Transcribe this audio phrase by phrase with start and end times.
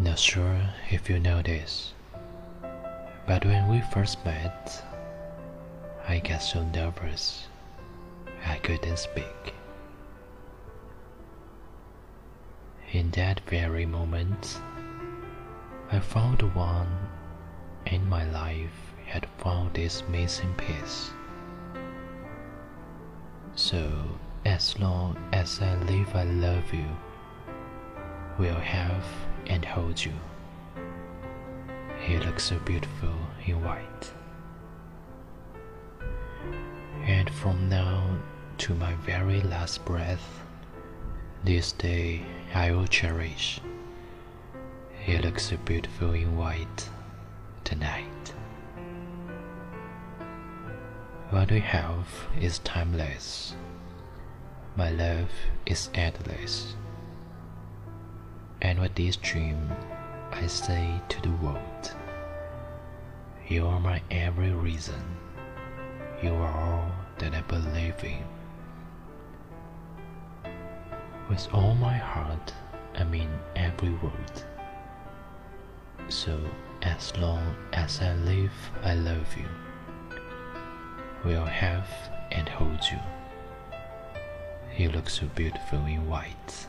[0.00, 0.60] Not sure
[0.90, 1.94] if you know this,
[3.26, 4.84] but when we first met,
[6.08, 7.46] I got so nervous
[8.44, 9.54] I couldn't speak.
[12.90, 14.58] In that very moment,
[15.92, 17.08] I found the one
[17.86, 21.10] in my life had found its missing piece.
[23.54, 23.90] So,
[24.44, 26.88] as long as I live, I love you,
[28.38, 29.04] will have
[29.46, 30.12] and hold you.
[32.00, 33.14] He looks so beautiful
[33.46, 34.12] in white.
[37.04, 38.18] And from now
[38.58, 40.40] to my very last breath,
[41.44, 42.22] this day
[42.54, 43.60] I will cherish.
[45.00, 46.88] He looks so beautiful in white
[47.62, 48.33] tonight.
[51.34, 52.06] What we have
[52.40, 53.56] is timeless.
[54.76, 55.30] My love
[55.66, 56.76] is endless.
[58.62, 59.68] And with this dream,
[60.30, 61.92] I say to the world,
[63.48, 65.02] You are my every reason.
[66.22, 68.22] You are all that I believe in.
[71.28, 72.54] With all my heart,
[72.94, 74.36] I mean every word.
[76.08, 76.38] So,
[76.82, 78.54] as long as I live,
[78.84, 79.48] I love you.
[81.24, 81.88] Will have
[82.32, 82.98] and hold you.
[84.76, 86.66] You look so beautiful in white.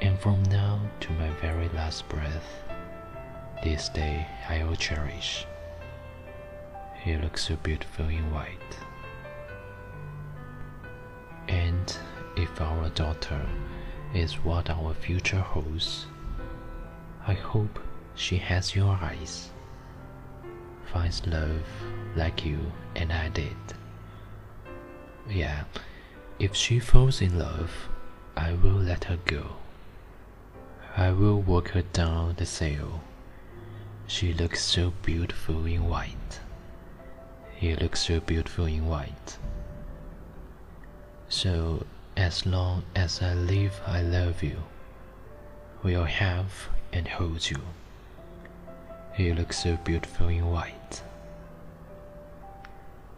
[0.00, 2.62] And from now to my very last breath,
[3.64, 5.46] this day I will cherish.
[7.04, 8.78] You look so beautiful in white.
[11.48, 11.96] And
[12.36, 13.44] if our daughter
[14.14, 16.06] is what our future holds,
[17.26, 17.78] I hope
[18.14, 19.50] she has your eyes,
[20.96, 21.60] finds love
[22.16, 22.58] like you
[22.94, 23.62] and I did.
[25.28, 25.64] Yeah,
[26.38, 27.70] if she falls in love,
[28.34, 29.44] I will let her go.
[30.96, 33.02] I will walk her down the sail.
[34.06, 36.40] She looks so beautiful in white.
[37.54, 39.36] He looks so beautiful in white.
[41.28, 41.84] So,
[42.16, 44.62] as long as I live, I love you.
[45.82, 47.60] Will have and hold you.
[49.17, 51.03] You look so beautiful in white.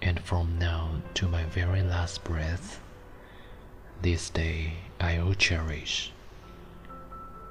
[0.00, 2.80] And from now to my very last breath,
[4.00, 6.12] this day I will cherish.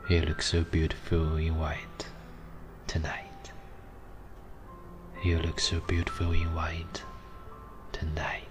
[0.09, 2.06] You look so beautiful in white
[2.88, 3.52] tonight.
[5.24, 7.02] You look so beautiful in white
[7.92, 8.44] tonight.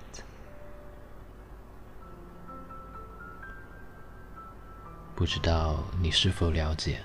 [5.14, 7.00] 不知道你是否了解，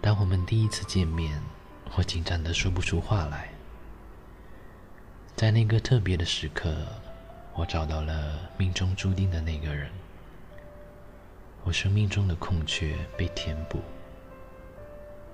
[0.00, 1.42] 当我们第一次见面，
[1.95, 3.49] 我紧张的说不出话来。
[5.35, 6.75] 在那个特别的时刻，
[7.53, 9.89] 我找到了命中注定的那个人。
[11.63, 13.81] 我生命中的空缺被填补，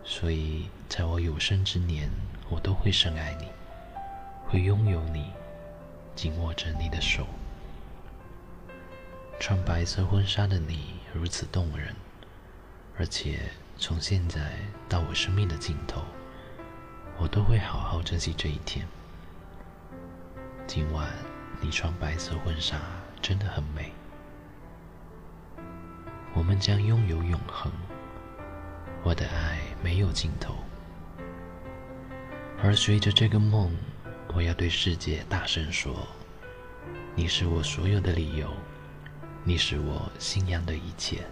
[0.03, 2.09] 所以在我有生之年，
[2.49, 3.47] 我都会深爱你，
[4.47, 5.31] 会拥有你，
[6.15, 7.27] 紧握着你的手。
[9.39, 11.95] 穿白色婚纱的你如此动人，
[12.97, 13.39] 而且
[13.77, 14.53] 从现在
[14.89, 16.01] 到我生命的尽头，
[17.17, 18.87] 我都会好好珍惜这一天。
[20.67, 21.07] 今晚
[21.61, 22.79] 你穿白色婚纱
[23.21, 23.91] 真的很美，
[26.33, 27.71] 我们将拥有永恒，
[29.03, 30.55] 我的爱没有尽头。
[32.61, 33.71] 而随着这个梦，
[34.33, 36.07] 我要对世界大声说：
[37.15, 38.49] 你是我所有的理由。
[39.47, 41.23] 你是我信仰的一切，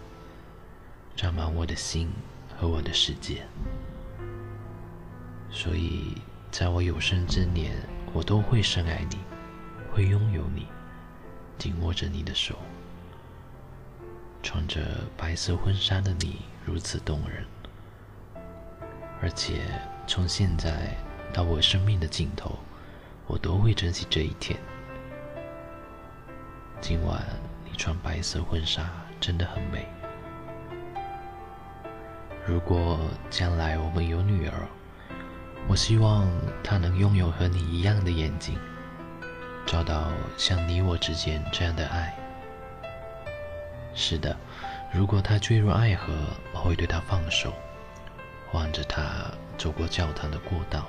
[1.16, 2.08] 占满我的心
[2.56, 3.44] 和我的世界。
[5.54, 6.20] 所以，
[6.50, 7.72] 在我有生之年，
[8.12, 9.16] 我都会深爱你，
[9.92, 10.66] 会拥有你，
[11.56, 12.58] 紧握着你的手。
[14.42, 14.80] 穿着
[15.16, 17.46] 白色婚纱的你如此动人，
[19.22, 19.62] 而且
[20.08, 20.94] 从现在
[21.32, 22.58] 到我生命的尽头，
[23.28, 24.58] 我都会珍惜这一天。
[26.80, 27.24] 今晚
[27.64, 27.70] 你。
[27.76, 28.88] 穿白色婚纱
[29.20, 29.84] 真的很美。
[32.46, 34.68] 如果将来我们有女儿，
[35.74, 36.30] 我希望
[36.62, 38.56] 他能拥有和你一样的眼睛，
[39.66, 42.16] 找到像你我之间这样的爱。
[43.92, 44.36] 是的，
[44.92, 46.14] 如果他坠入爱河，
[46.52, 47.52] 我会对他放手，
[48.52, 49.28] 望着他
[49.58, 50.86] 走过教堂的过道，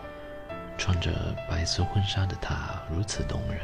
[0.78, 3.62] 穿着白色婚纱的他如此动人。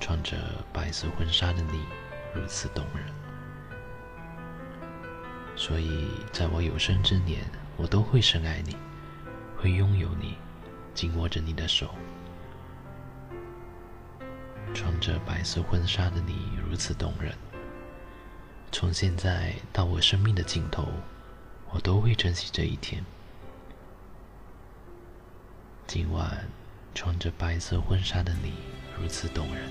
[0.00, 0.38] 穿着
[0.72, 1.84] 白色婚纱的你，
[2.32, 3.04] 如此动人。
[5.54, 7.42] 所以，在我有生之年，
[7.76, 8.74] 我都会深爱你，
[9.62, 10.34] 会拥有你，
[10.92, 11.94] 紧握着你的手。
[14.74, 17.32] 穿着白色婚纱的你如此动人，
[18.72, 20.88] 从现在到我生命的尽头，
[21.70, 23.04] 我都会珍惜这一天。
[25.86, 26.44] 今晚
[26.92, 28.54] 穿着白色婚纱的你
[29.00, 29.70] 如此动人。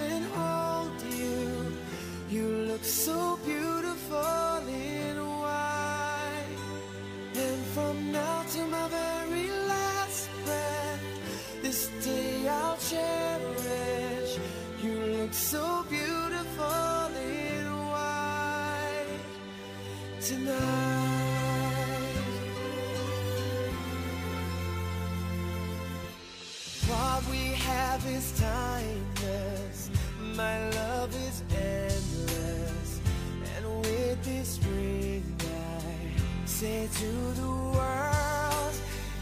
[0.00, 1.72] And hold you.
[2.30, 6.44] You look so beautiful in white.
[7.34, 11.02] And from now to my very last breath,
[11.62, 14.38] this day I'll cherish.
[14.82, 19.20] You look so beautiful in white
[20.20, 21.08] tonight.
[26.86, 29.67] What we have is timeless.
[30.38, 33.00] My love is endless.
[33.56, 38.74] And with this ring, I say to the world,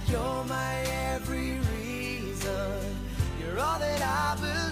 [0.08, 0.74] You're my
[1.14, 2.96] every reason.
[3.40, 4.65] You're all that I believe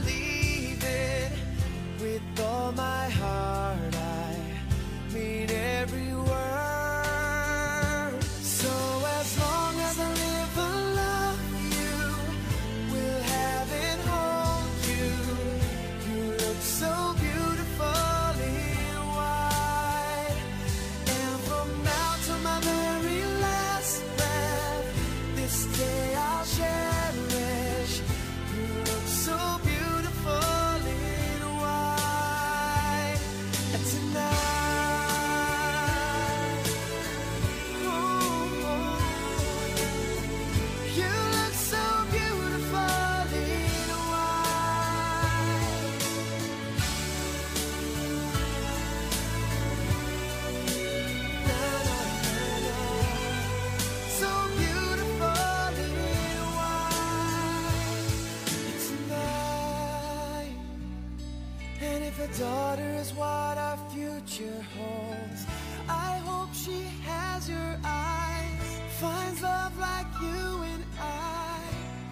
[62.38, 65.46] daughter is what our future holds,
[65.88, 71.60] I hope she has your eyes, finds love like you and I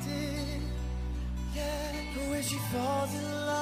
[0.06, 0.62] did.
[1.56, 3.62] Yeah, when she falls in love,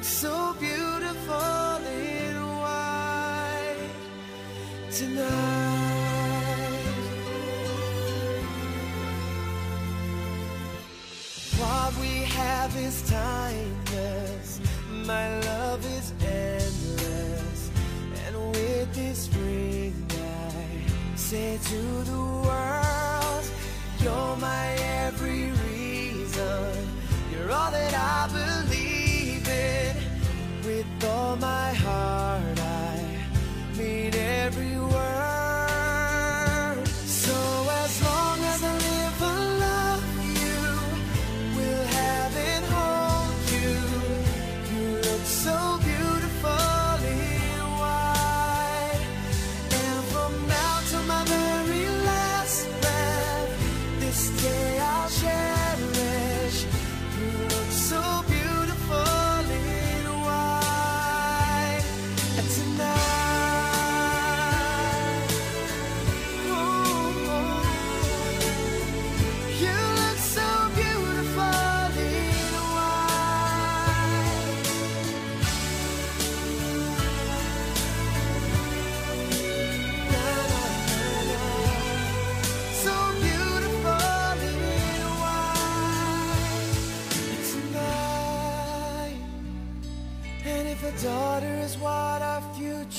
[0.00, 3.76] look so beautiful in white
[4.90, 5.26] tonight.
[11.58, 14.60] What we have is timeless.
[15.04, 17.70] My love is endless.
[18.26, 22.79] And with this ring, I say to the world,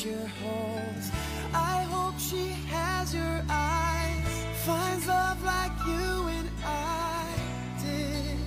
[0.02, 1.12] future holds,
[1.54, 7.26] I hope she has your eyes, finds love like you and I
[7.84, 8.38] did.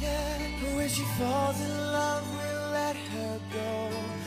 [0.00, 4.19] Yeah, when she falls in love, we'll let her go.